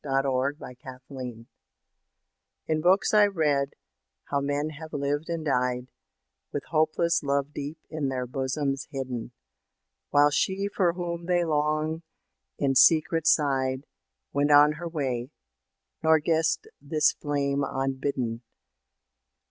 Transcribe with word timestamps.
FICTION 0.03 0.57
AND 0.67 0.77
FACT 0.79 1.11
In 2.67 2.81
books 2.81 3.13
I 3.13 3.27
read, 3.27 3.75
how 4.31 4.39
men 4.41 4.71
have 4.79 4.93
lived 4.93 5.29
and 5.29 5.45
died, 5.45 5.91
With 6.51 6.63
hopeless 6.69 7.21
love 7.21 7.53
deep 7.53 7.77
in 7.87 8.07
their 8.09 8.25
bosoms 8.25 8.87
hidden. 8.89 9.29
While 10.09 10.31
she 10.31 10.67
for 10.75 10.93
whom 10.93 11.27
they 11.27 11.43
long 11.43 12.01
in 12.57 12.73
secret 12.73 13.27
sighed, 13.27 13.83
Went 14.33 14.49
on 14.49 14.71
her 14.77 14.87
way, 14.87 15.29
nor 16.01 16.17
guessed 16.19 16.65
this 16.81 17.11
flame 17.11 17.63
unbidden. 17.63 18.41